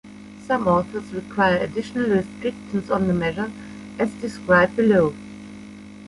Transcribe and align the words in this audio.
Some 0.47 0.65
authors 0.67 1.13
require 1.13 1.57
additional 1.57 2.09
restrictions 2.09 2.89
on 2.89 3.07
the 3.07 3.13
measure, 3.13 3.51
as 3.99 4.09
described 4.15 4.75
below. 4.75 5.13